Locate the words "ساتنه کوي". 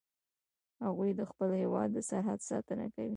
2.49-3.09